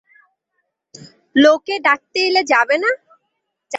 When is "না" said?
2.83-2.91